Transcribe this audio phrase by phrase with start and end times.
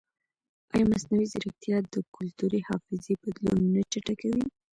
[0.73, 4.43] ایا مصنوعي ځیرکتیا د کلتوري حافظې بدلون نه چټکوي؟